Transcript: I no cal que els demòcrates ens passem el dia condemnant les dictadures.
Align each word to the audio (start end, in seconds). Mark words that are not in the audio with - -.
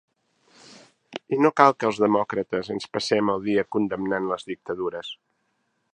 I 1.35 1.39
no 1.45 1.51
cal 1.61 1.75
que 1.83 1.87
els 1.91 1.99
demòcrates 2.05 2.71
ens 2.77 2.89
passem 2.97 3.31
el 3.37 3.45
dia 3.49 3.67
condemnant 3.77 4.29
les 4.33 4.49
dictadures. 4.53 5.17